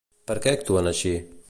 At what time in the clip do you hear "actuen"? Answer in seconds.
0.59-0.93